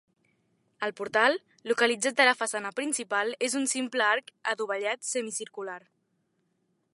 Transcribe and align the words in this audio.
El 0.85 0.93
portal, 0.99 1.35
localitzat 1.71 2.21
a 2.23 2.27
la 2.29 2.33
façana 2.39 2.71
principal, 2.79 3.29
és 3.49 3.57
un 3.61 3.69
simple 3.75 4.07
arc 4.09 4.35
adovellat 4.55 5.07
semicircular. 5.13 5.81